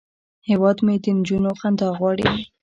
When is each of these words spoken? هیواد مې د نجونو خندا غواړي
هیواد 0.49 0.77
مې 0.85 0.95
د 1.03 1.05
نجونو 1.17 1.49
خندا 1.59 1.87
غواړي 1.97 2.27